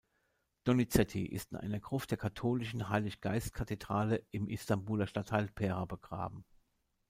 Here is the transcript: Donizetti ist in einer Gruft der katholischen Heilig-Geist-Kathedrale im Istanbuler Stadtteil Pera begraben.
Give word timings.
Donizetti 0.63 1.27
ist 1.27 1.51
in 1.51 1.59
einer 1.59 1.79
Gruft 1.79 2.09
der 2.09 2.17
katholischen 2.17 2.89
Heilig-Geist-Kathedrale 2.89 4.25
im 4.31 4.47
Istanbuler 4.47 5.05
Stadtteil 5.05 5.47
Pera 5.53 5.85
begraben. 5.85 6.43